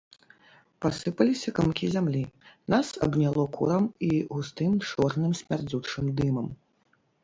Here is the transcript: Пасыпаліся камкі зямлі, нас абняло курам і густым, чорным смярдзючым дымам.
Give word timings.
Пасыпаліся 0.85 1.53
камкі 1.59 1.85
зямлі, 1.97 2.23
нас 2.77 2.87
абняло 3.09 3.47
курам 3.61 3.83
і 4.11 4.13
густым, 4.35 4.71
чорным 4.93 5.31
смярдзючым 5.45 6.15
дымам. 6.21 6.55